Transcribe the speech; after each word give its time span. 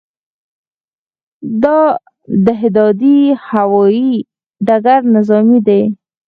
د 1.63 1.65
دهدادي 2.45 3.19
هوايي 3.49 4.11
ډګر 4.67 4.99
نظامي 5.15 5.59
دی 5.67 5.81